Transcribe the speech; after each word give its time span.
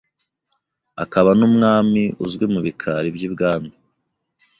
akaba 1.03 1.29
n’umwami 1.39 2.03
uzwi 2.25 2.45
mu 2.53 2.59
bikari 2.65 3.09
by’ibwami. 3.15 3.71